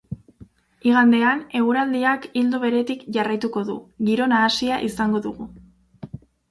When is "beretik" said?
2.65-3.07